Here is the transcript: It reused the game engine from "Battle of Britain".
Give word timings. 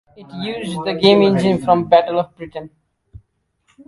It 0.17 0.25
reused 0.29 0.83
the 0.83 0.95
game 0.95 1.21
engine 1.21 1.59
from 1.63 1.87
"Battle 1.87 2.19
of 2.19 2.35
Britain". 2.35 2.71